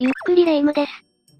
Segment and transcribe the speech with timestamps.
[0.00, 0.92] ゆっくりレ夢ムです。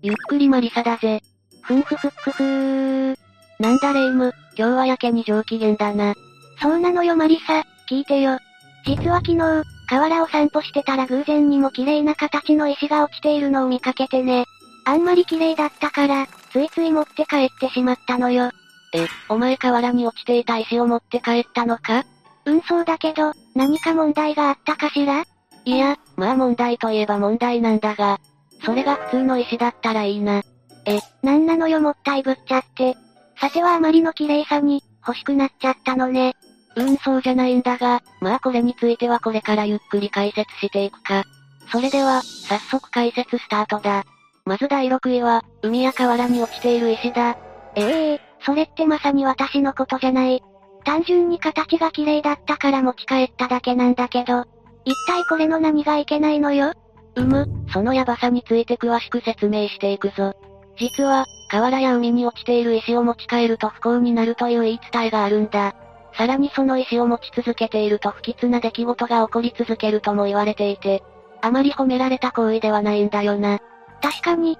[0.03, 1.23] ゆっくりマリサだぜ。
[1.63, 3.17] ふんふふっふふー。
[3.61, 6.17] なんだレ夢ム、今日はやけに上機嫌だな。
[6.61, 8.37] そうなのよマリサ、聞いてよ。
[8.85, 9.63] 実は昨日、河
[10.09, 14.45] 原を散歩してたら偶然にも綺麗な形の石が落ちているのを見かけてね。
[14.85, 18.51] あんまり綺麗だったから、ついつい持って帰ってしまったのよ。
[18.93, 22.05] え、お前河原に落ちていた石を持って帰ったのか？
[22.47, 25.25] うんそうだけど、何か問題があったかしら？
[25.65, 28.19] いや、まあ問題といえば問題なんだが、
[28.65, 30.43] それが普通の石だったらいいな。
[30.87, 32.97] え、なんなのよもったいぶっちゃって。
[33.41, 36.35] さてはあまりの綺麗さに、欲しくなっちゃったのね。
[36.77, 41.25] うーんそうじゃないんだが、まあこれについてはこれからゆっくり解説していくか。
[41.71, 44.05] それでは、早速解説スタートだ。
[44.45, 47.37] まず第6位は、海や河原に落ちている石だ。
[47.77, 50.43] ええー、それってまさに私のことじゃない。
[50.85, 54.45] 単純に形が綺麗だったから持ち帰っただけなんだけど、
[54.85, 56.73] 一体これの何がいけないのよ？
[57.19, 60.35] うむ、そのヤバさについて詳しく説明していくぞ。
[60.79, 65.75] 実は、河原や海に落ちている石を持ち帰ると不幸になるという言い伝えがあるんだ。
[66.15, 71.03] さらにその石を持ち続けていると不吉な出来事が起こり続けるとも言われていて、
[71.41, 73.61] あまり褒められた行為ではないんだよな。
[74.03, 74.59] 確かに。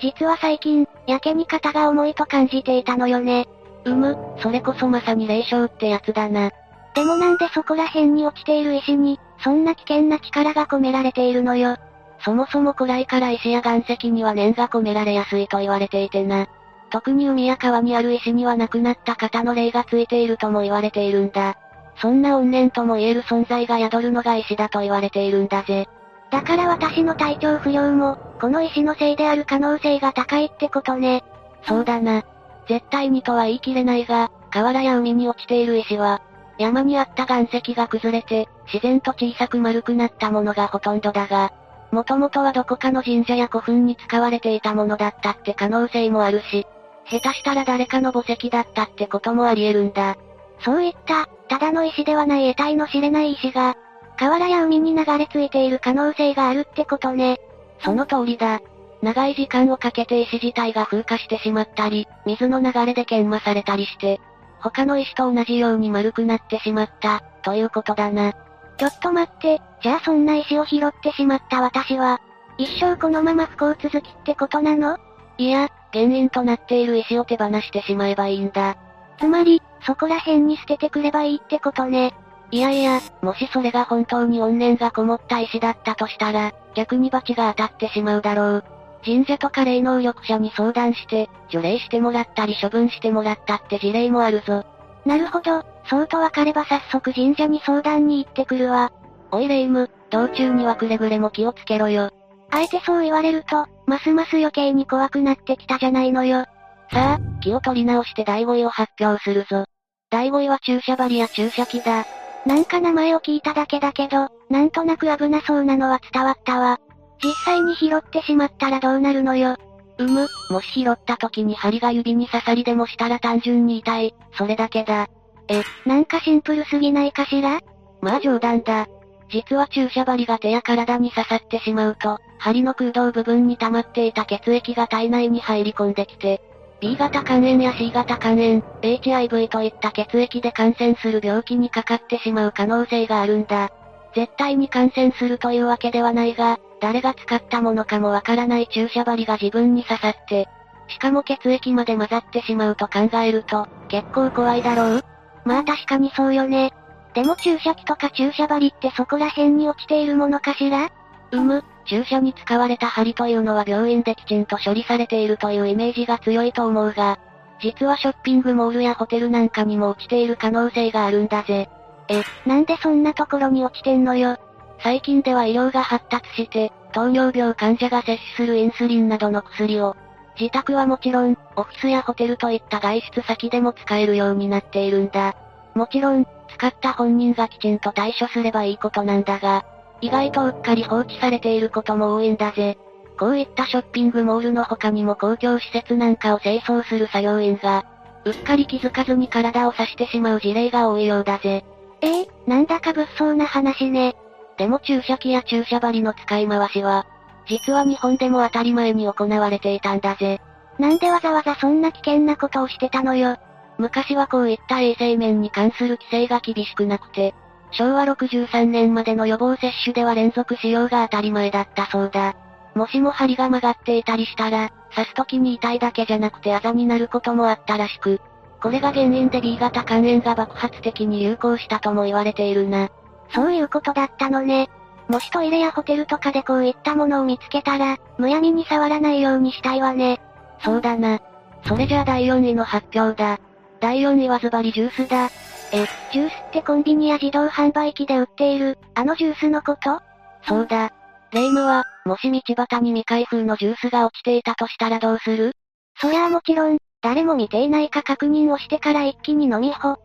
[0.00, 3.46] 実は最近、やけに肩が重いと感じていたのよね。
[3.84, 6.50] うむ、それこそまさに霊障ってやつだな。
[6.94, 11.76] でもなんでそこら辺に落ちている石に、そんな危険な力が込められているのよ。
[12.24, 16.48] そもそも古来から石や岩石には念が込められやすいと言われていてな。
[16.90, 21.56] 特に海や川にある石には亡くなった方の霊がついているとも言われているんだ。
[21.96, 25.86] そんな怨念とも言える存在が宿るのが石だと言われているんだぜ。
[26.30, 31.22] だから私の体調不良も、この石のせいである可能性が高いってことね。
[31.66, 32.24] そうだな。
[32.68, 36.22] 絶対にとは言い切れないが、河原や海に落ちている石は、
[36.58, 41.52] 山にあった岩石が崩れて、自然と小さく丸くなったものがほとんどだが、
[41.94, 46.66] もともとはどこかの神社や古墳に使われていたものだったって可能性もあるし、
[47.08, 50.16] 下手したら誰かの墓石だったってこともあり得るんだ。
[50.64, 53.76] そういった、ただの石ではない得体の知れない石が、
[54.18, 57.38] 河原や海に流れ着いている可能性があるってことね。
[57.80, 58.60] その通りだ。
[59.02, 64.20] 長い時間をかけて石自体が風化してしまったり、水の流れで研磨されたりして、
[64.60, 68.32] 他の石と同じように丸くなってしまった、ということだな。
[68.78, 72.18] ちょっと待って、じゃあそんな石を拾ってしまった私は、
[72.56, 74.96] 一生このまま不幸続きってことなの？
[75.36, 78.78] いや、原因となっている石を手放してしまえばいいんだ。
[79.20, 82.14] つまり、そこら辺に捨ててくればいいってことね。
[82.50, 88.64] いやいや、もしそれが本当に怨念がこもった石だったとしたら、逆に罰が当たってしまうだろう。
[89.04, 94.64] 神社とか霊能力者に相談して、除霊してもらったり処分してもらったって事例もあるぞ。
[95.04, 98.90] なるほど、そうとわかれば早速神社に相談に行ってくるわ。
[99.34, 102.12] おいレイム、道中にはくれぐれも気をつけろよ。
[102.52, 106.44] あえてそう言われると、ますます余計に怖くなってきたじゃないのよ。
[106.92, 109.64] さあ、気を取り直して第5位を発表するぞ。
[110.08, 112.04] 第5位は注射針や注射器だ。
[112.46, 116.78] なんか名前を聞いただけだけど、なんとなく危なそうなのは伝わったわ。
[117.20, 119.56] 実際に拾ってしまったらどうなるのよ。
[119.98, 125.08] うむ、もし拾った時に針が指に刺さりでもしたら単純に痛い、それだけだ。
[125.48, 127.60] え、なんかシンプルすぎないかしら？
[128.00, 128.86] まあ冗談だ。
[129.34, 136.40] 実は注射針が手や体に刺さってしまうと、針の空洞部分に溜まっていた血液が体内に入り込んできて、
[136.80, 143.70] B 型肝炎や C 型肝炎、HIV といった血液で感染する病気にかかってしまう可能性があるんだ。
[144.14, 150.46] 絶対に感染するというわけではないが、誰が使ったものかもわからない注射針が自分に刺さって、
[150.86, 155.00] しかも血液まで混ざってしまうと考えると、結構怖いだろう？
[155.44, 156.70] まあ確かにそうよね。
[157.14, 160.90] でも注射器とか注射針ってそこら辺に落ちているものかしら？
[161.30, 167.18] うむ、注射に使われた針というのは病院できちんと処理されているというイメージが強いと思うが、
[167.60, 171.68] 実はショッピングモールやホテルなんかにも落ちている可能性があるんだぜ。
[172.08, 174.36] え、なんでそんなところに落ちてんのよ？
[174.80, 179.96] 最近では医療が発達して、糖尿病患者が摂取するインスリンなどの薬を、
[180.38, 185.36] 自宅はもちろん、オフィスやホテルといった外出先でも使えるようになっているんだ。
[185.74, 186.26] もちろん、
[186.56, 189.64] 使った本人がきちんと対処すればいいことなんだが、
[190.00, 192.78] 意外とうっかり放置されていることも多いんだぜ。
[193.18, 197.84] こういったショッピングモールの他にも公共施設なんかを清掃する作業員が、
[198.24, 201.64] うっかり気づかずに体を刺してしまう事例が多いようだぜ。
[202.00, 204.16] ええー、なんだか物騒な話ね。
[204.56, 207.06] でも注射器や注射針の使い回しは、
[207.46, 210.40] 実は日本でも当たり前に行われていたんだぜ。
[210.78, 213.36] なんでわざわざそんな危険なことをしてたのよ。
[213.78, 217.34] 昔はこういった衛生面に関する規制が厳しくなくて、
[217.72, 222.36] 昭和63年までの予防接種では連続使用が当たり前だったそうだ。
[222.74, 228.20] もしも針が曲がっていたりしたら、刺す時に痛いだけじゃなくてあざになることもあったらしく、
[228.60, 232.88] これが原因で B 型肝炎が爆発的に流行したとも言われているな。
[233.34, 234.70] そういうことだったのね。
[235.08, 240.20] もしトイレやホテルとかでこういったものを見つけたら、むやみに触らないようにしたいわね。
[240.60, 241.20] そうだな。
[241.66, 243.38] それじゃあ第4位の発表だ。
[243.80, 245.30] 第4位はズバリジュースだ。
[245.72, 250.00] え、ジュースってコンビニや自動販売機で売っている、あのジュースのこと？
[250.46, 250.92] そうだ。
[251.32, 255.52] レイムは、もし道端に未開封のジュースが落ちていたとしたらどうする？
[256.00, 259.92] そりゃあもちろん、誰も見ていないか確認をしてから一気に飲みほ。
[259.92, 259.98] っ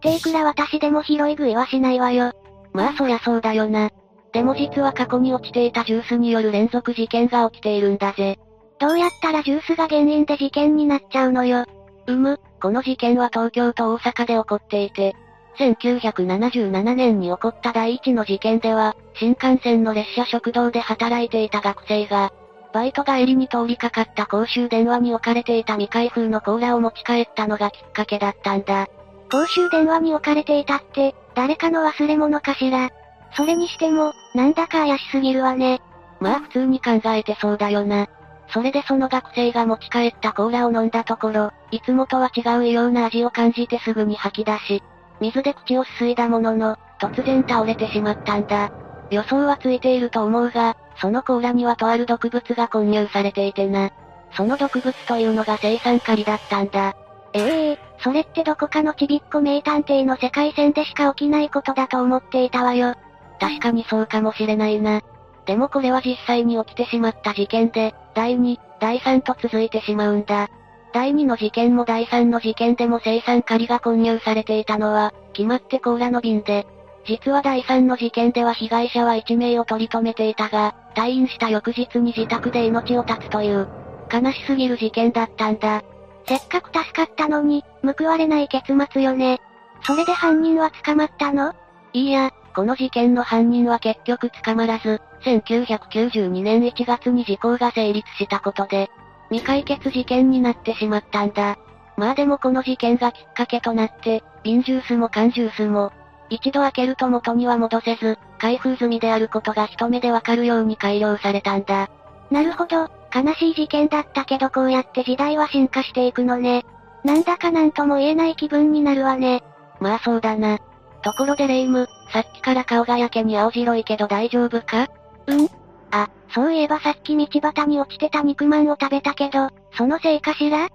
[0.00, 2.32] ていくら私でも拾い食いはしないわよ。
[2.72, 3.90] まあそりゃそうだよな。
[4.32, 8.38] でも実は過去に落ちていたジュースによる連続事件が起きているんだぜ。
[8.78, 11.64] どうやったらジュースが原因で事件になっちゃうのよ。
[12.06, 15.14] うむ、この事件は東京と大阪で起こっていて、
[15.56, 22.32] 1977年に起こった第一の事件では、新幹線の列車食堂で働いていた学生が、
[22.72, 28.88] バイト帰りに通りかかった公衆電話に置かれていた未開封のコーラを持ち帰ったのがきっかけだったんだ。
[29.30, 32.90] 公衆電話に置かれていたって、誰かの忘れ物かしら？
[33.36, 35.80] それにしても、なんだか怪しすぎるわね。
[36.18, 38.08] まあ普通に考えてそうだよな。
[38.48, 44.82] それでその学生が持ち帰ったコーラを飲んだところ、いつもとは違う異様な味を感じてすぐに吐き出し、
[45.20, 48.70] 水で口をすすいだものの、突然倒れてしまったんだ。
[49.10, 53.90] 予想はついていると思うが、そのコーラにはとある毒物が混入されていてな。
[54.32, 56.94] その毒物というのが生酸カリだったんだ。
[57.32, 62.94] ええー、それってどこかのちびっこ名探偵の世界線でしか起きないことだと思っていたわよ。
[63.38, 65.02] 確かにそうかもしれないな。
[65.46, 70.48] でもこれは実際に起きてしまった事件で、第2、第3と続いてしまうんだ。
[70.92, 76.66] 第2の事件も第3の事件でも生産仮が混入されていたのは、決まってコーラの瓶で、
[77.06, 83.68] 実は第3の事件では被害者は1名を取り留めていたが、退院した翌日に自宅で命を絶つという、
[84.12, 85.82] 悲しすぎる事件だったんだ。
[86.26, 89.40] せっかく助かったのに、報われない結末よね。
[89.82, 91.54] それで犯人は捕まったの？
[91.92, 98.90] いいや、この事件の犯人は結局捕まらず、1992年1月に時効が成立したことで、
[99.30, 101.58] 未解決事件になってしまったんだ。
[101.98, 105.92] まあでもこの事件がきっかけとなって、瓶ジュースも缶ジュースも、
[106.30, 111.90] 一度開けると元には戻せず、開封済みであることが一目でわかるように改良されたんだ。
[112.30, 116.64] なるほど、悲しい事件だったけどこうやって時代は進化していくのね。
[117.04, 119.42] なんだかなんとも言えない気分になるわね。
[119.78, 120.58] まあそうだな。
[121.06, 124.88] ところでレイム、さっきから顔がやけに青白いけど大丈夫か？
[125.28, 125.48] うん
[125.92, 130.68] あ、そういえばさっき道端に落ちてた肉まんを食べたけど、そのせいかしら？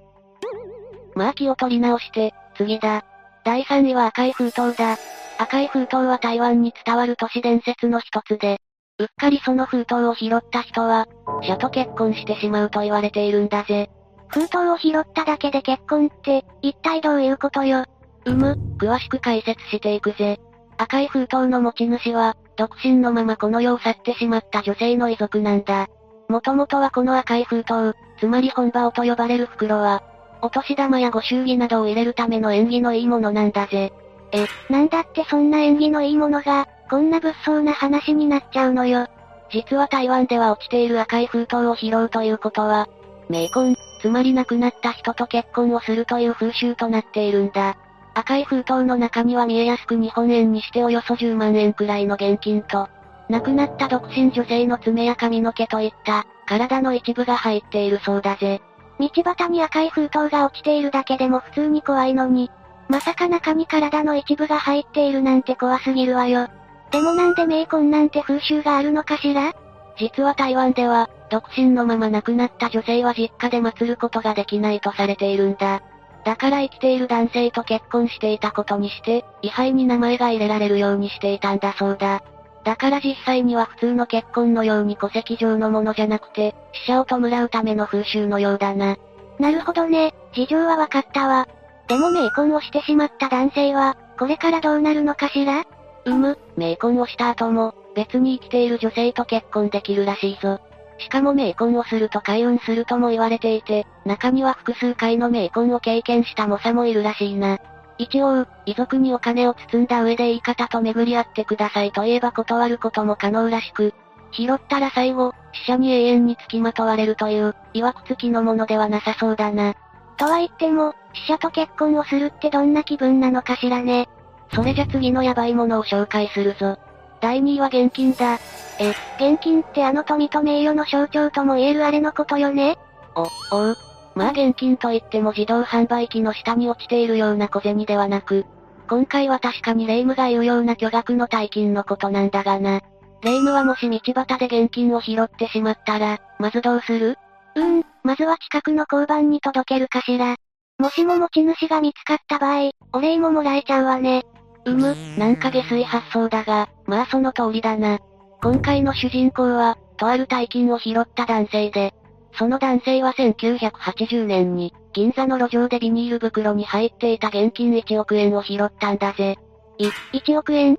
[1.16, 3.04] まあ気を取り直して、次だ。
[3.44, 4.96] 第3位は赤い封筒だ。
[5.38, 8.60] 赤い封筒は台湾に伝わる都市伝説の一つで、
[9.00, 11.08] うっかりその封筒を拾った人は、
[11.42, 13.90] 社と結婚してしまうと言われているんだぜ。
[14.30, 17.84] 封筒を拾っただけで結婚って、一体どういうことよ？
[18.26, 20.40] うむ、詳しく解説していくぜ。
[20.78, 25.88] 赤い封筒の持ち主は、独身のままこの世を去ってしまった女性の遺族なんだ。
[26.28, 30.04] もともとはこの赤い封筒、つまり本場をと呼ばれる袋は、
[30.42, 33.92] お年玉やご祝儀などを入れるための縁起のいいものなんだぜ。
[34.32, 39.08] え、なんだってそんな縁起のいいものが、こんな物騒な話になっちゃうのよ。
[39.52, 42.88] 実は台湾では落ちている赤い封筒を拾うということは、
[43.30, 47.78] 冥婚、つまり亡くなった人と結婚をするという風習となっているんだ。
[48.14, 52.90] 赤い封筒の中には見えやすく日本円にしておよそ10万円くらいの現金と、
[53.30, 58.62] 亡くなった独身女性の爪や髪の毛といった、体の一部が入っているそうだぜ。
[59.00, 62.52] 道端に赤い封筒が落ちているだけでも普通に怖いのに、
[62.90, 66.50] まさか中に体の一部が入っているなんて怖すぎるわよ。
[66.92, 69.54] でもなんで冥婚なんて風習があるのかしら？
[69.98, 75.82] 実は台湾では、独身のまま亡くなった女性は実家で祀ることができないとされているんだ。
[76.24, 82.24] だから生きている男性と結婚していたことにして、位牌に名前が入れられるようにしていたんだそうだ。
[82.64, 86.54] だから実際には普通の結婚のように戸籍上のものじゃなくて、
[86.86, 88.98] 死者を弔うための風習のようだな。
[89.40, 91.48] なるほどね、事情はわかったわ。
[91.88, 95.66] でも冥婚をしてしまった男性は、これからどうなるのかしら？
[96.06, 100.60] うむ、冥婚をした後も、別に生きている女性と結婚できるらしいぞ。
[101.02, 107.60] しかも冥婚をすると開運するとも言われていて、中には複数回の冥婚を経験した猛者もいるらしいな。
[107.98, 113.94] 一応、遺族にお金を包んだ上で言い方と巡り合ってくださいと言えば断ることも可能らしく、
[114.32, 119.76] 拾ったら最後、死者に永遠に付きまとわれるという、曰く付きのものではなさそうだな。
[120.18, 124.08] とは言っても、死者と結婚をするってどんな気分なのかしらね。
[124.54, 126.78] それじゃ次のヤバいものを紹介するぞ。
[127.22, 128.40] 第2位は現金だ。
[128.80, 132.78] え、現金ってあの富と名誉の象徴とも言えるあれのことよね？
[133.16, 133.22] お、
[133.56, 133.76] おう。
[134.16, 138.46] まあ現金といっても自動販売機の下に落ちているような小銭ではなく、
[138.90, 142.82] 今回は確かに霊夢が言うような巨額の大金のことなんだがな。
[143.22, 147.18] 霊夢はもし道端で現金を拾ってしまったら、まずどうする？
[147.56, 150.38] うーん、まずは近くの交番に届けるかしら。
[150.80, 154.24] もしも持ち主が見つかった場合、お礼ももらえちゃうわね。
[154.66, 158.00] うむ、なんか下水発想だが、まあその通りだな。
[158.44, 161.94] 今回の主人公は、とある大金を拾った男性で、
[162.34, 169.38] その男性は1980年に、銀座の路上でビニール袋に入っていた現金1億円を拾ったんだぜ。
[169.78, 169.88] い、
[170.18, 170.78] 1億円？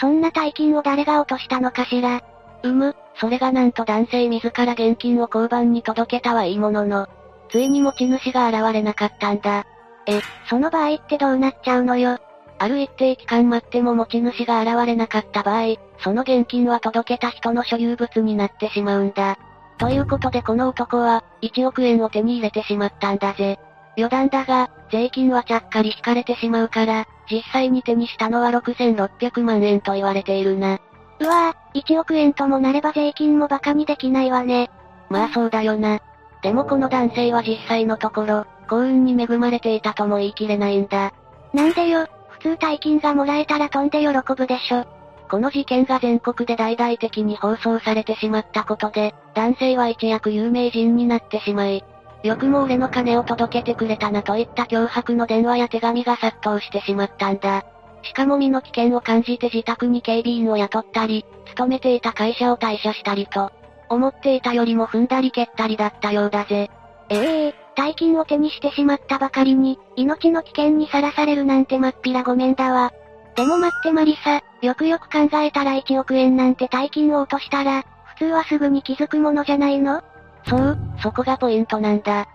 [0.00, 2.20] そんな大金を誰が落としたのかしら？
[2.62, 7.08] うむ、それがなんと男性自ら現金を交番に届けたはいいものの、
[7.50, 9.64] ついに持ち主が現れなかったんだ。
[10.06, 12.18] え、その場合ってどうなっちゃうのよ？
[12.62, 19.36] ある一定期間待っても持ち主が現れなかった場合、その現金は届けた人の所有物になってしまうんだ。
[19.78, 23.58] ということでこの男は、1億円を手に入れてしまったんだぜ。
[23.96, 30.78] 余談だが、税金はちゃっかり引かれてしまうから、実際に手にしたのは6600万円と言われているな。
[31.18, 34.70] うわぁ、1億円ともなれば税金も馬鹿にできないわね。
[35.10, 35.98] まあそうだよな。
[36.42, 41.12] でもこの男性は実際のところ、幸運に恵まれていたとも言い切れないんだ。
[41.52, 44.84] なんでよ、普通大金がもらえたら飛んで喜ぶでしょ。
[45.30, 51.84] この事件が全国で大々的に放送されてしまったことで、男性は一躍有名人になってしまい、
[52.22, 57.64] よくも俺の金を届けてくれたなといった脅迫の電話や手紙が殺到してしまったんだ。
[58.02, 63.52] しかも身の危険を感じて自宅に警備員を雇ったり、勤めていた会社を退社したりと、
[63.88, 66.70] 思っていたよりも踏んだり蹴ったりだったようだぜ。
[67.08, 72.92] ええー、大金を手にしてしまったばかりに、命の危険にさらされるなんてまっぴらごめんだわ。
[73.34, 77.84] でも待ってマリサ、よくよく考えたら1億円なんて大金を落としたら、
[78.16, 80.02] 普通はすぐに気づくものじゃないの？
[80.46, 82.26] そう、そこがポイントなんだ。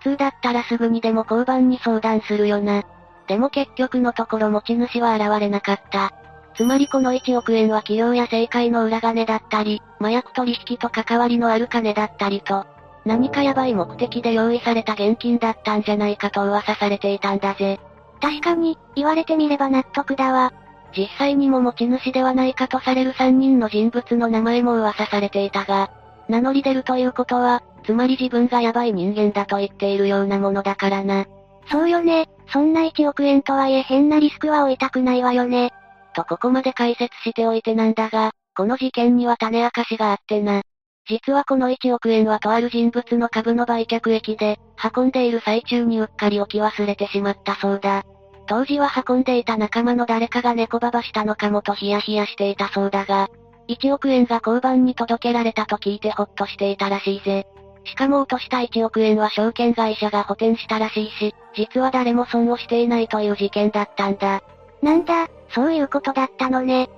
[0.00, 2.84] 普通だったらすぐにでも交番に相談するよな。
[3.26, 6.12] でも結局のところ持ち主は現れなかった。
[6.56, 12.64] つまりこの1億円は企業や政界の裏金だったり、麻薬取引と関わりのある金だったりと、
[13.04, 17.78] 何かヤバい目的で用意された現金だったんじゃないかと噂されていたんだぜ。
[18.20, 20.52] 確かに、言われてみれば納得だわ。
[20.96, 25.90] 実際にも持ち主ではないかとされる3人の人物の名前も噂されていたが、
[26.28, 31.26] 名乗り出るということは、つまり自分がヤバい人間だと言っているようなものだからな。
[31.70, 35.72] そうよね、そんな1億円とはいえ変なリスクは負いたくないわよね。
[36.14, 40.62] とここまで解説しておいてなんだが、この事件には種明かしがあってな。
[41.06, 44.58] 実はこの1億円はとある人物の株の売却益で、
[44.94, 48.04] 運んでいる最中にうっかり置き忘れてしまったそうだ。
[48.46, 53.28] 当時は運んでいた仲間の誰かが猫ばばしたのかもとヒヤヒヤしていたそうだが、
[53.68, 57.46] 1億円が交番に届けられたと聞いてほっとしていたらしいぜ。
[57.84, 64.42] しかも落とした1億円は証券会社が補填したらしいし、実は誰も損をしていないという事件だったんだ。
[64.82, 66.88] なんだ、そういうことだったのね。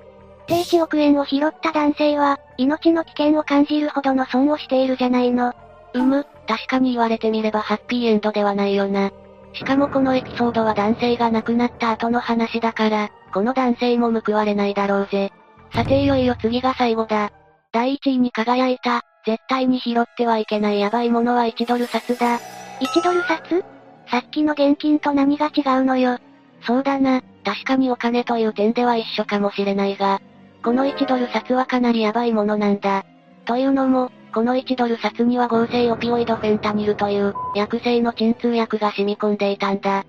[0.46, 5.52] で1億円を拾った男性は、命の危険を感じるほどの損をしているじゃないの。
[5.94, 9.10] うむ、確かに言われてみればハッピーエンドではないよな。
[9.54, 15.32] しかもこのエピソードは男性が亡くなった後の話だから、この男性も報われないだろうぜ。
[15.74, 17.32] さていよいよ次が最後だ。
[17.72, 22.38] 第1位に輝いた、絶対に拾ってはいけないヤバいものは1ドル札だ。
[22.80, 23.64] 1ドル札？
[24.08, 26.18] さっきの現金と何が違うのよ。
[26.62, 30.20] そうだな、確かにお金という点では一緒かもしれないが、
[30.66, 33.06] この1ドル札はかなりヤバいものなんだ。
[33.44, 40.00] というのも、この1ドル札には合成オピオイドフェンタニルという、薬性の鎮痛薬が染み込んでいたんだ。
[40.00, 40.04] ん？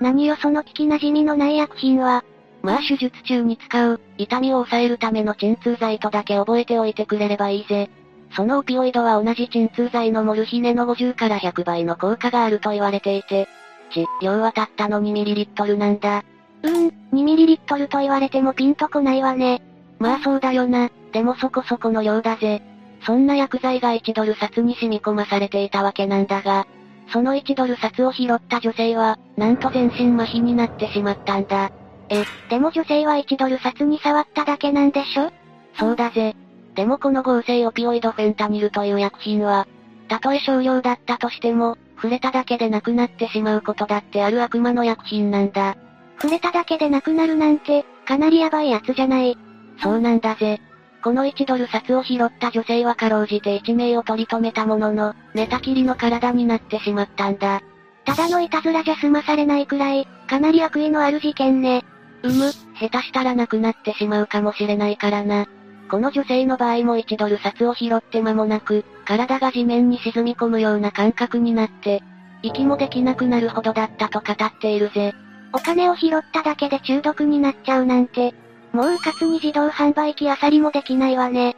[0.00, 2.24] 何よその聞き馴染みのない薬品は？
[2.62, 7.88] まあ手術中に使う、痛みを抑えるための鎮痛剤とだけ覚えておいてくれればいいぜ。
[8.34, 13.46] そのオピオイドは同じ鎮痛剤のモルヒネの50から100倍の効果があると言われていて、
[13.92, 16.24] ち、量はたったの 2ml なんだ。
[16.62, 19.62] うーん、2ml と言われてもピンとこないわね。
[19.98, 20.90] まあそうだよな。
[21.12, 22.62] でもそこそこの量だぜ。
[23.04, 26.66] そんな薬剤が1ドル札に染み込まされていたわけなんだが、
[27.12, 31.70] その1ドル札を拾った女性は、なんと全身麻痺になってしまったんだ。
[32.08, 35.30] え、でも女性は1ドル札に触っただけなんでしょ？
[35.78, 36.36] そうだぜ。
[36.74, 39.66] でもこの合成オピオイドフェンタニルという薬品は、
[40.08, 45.76] たとえ少量だったとしても、触れただけで亡くなってしまうことだってある悪魔の薬品なんだ。
[46.16, 49.36] 触れただけで亡くなるなんて、かなりヤバいやつじゃない。
[49.82, 50.60] そうなんだぜ。
[51.02, 57.60] この1ドル札を拾った女性はかろうじて一命を取り留めたものの、寝たきりの体になってしまったんだ。
[58.04, 61.84] ただのいたずらじゃ済まされないくらい、かなり悪意のある事件ね。
[62.22, 65.46] うむ、下手したらなくなってしまうかもしれないからな。
[65.90, 72.02] この女性の場合も1ドル札を拾って間もなく、体が地面に沈み込むような感覚になって、
[72.42, 75.12] 息もできなくなるほどだったと語っているぜ。
[75.52, 78.34] お金を拾っただけで中毒になっちゃうなんて、
[78.72, 81.56] もううかつに自動販売機あさりもできないわね。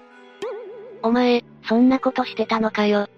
[1.02, 3.08] お前、そんなことしてたのかよ。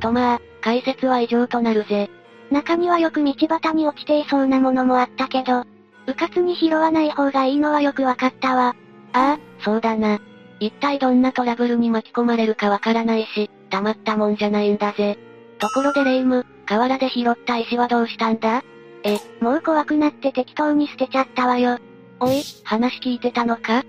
[0.00, 2.10] とまあ、解説は以上となるぜ。
[2.50, 5.64] 中にはよく道端に落ちていそうなものもあったけど、
[6.06, 8.76] うかつに拾わない方がいいのはよくわかったわ。
[9.12, 10.20] ああ、そうだな。
[10.60, 15.18] 一体どんなトラブルに巻き込まれるかわからないし、たまったもんじゃないんだぜ。
[15.58, 18.62] ところでレイム、河原で拾った石はどうしたんだ？
[19.06, 21.78] え、もう怖くなって適当に捨てちゃったわよ。
[22.18, 23.78] おい、話聞いてたのか？
[23.78, 23.82] っ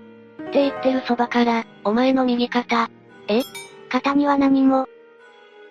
[0.52, 2.88] て言ってるそばから、お前の右肩。
[3.28, 3.42] え？
[3.90, 4.86] 肩には何も。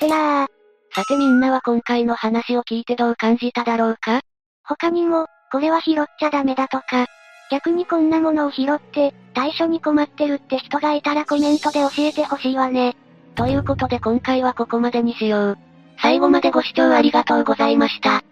[0.01, 0.49] てらー。
[0.93, 4.21] さてみんなは今回の話を聞いてどう感じただろうか？
[4.65, 7.07] 他にも、これは拾っちゃダメだとか、
[7.53, 12.97] 逆にこんなものを拾って、対処に困ってるって人がいたらコメントで教えてほしいわね。
[13.37, 15.59] ということで今回はここまでにしよう。
[16.03, 18.25] 最後までご視聴ありがとうございました。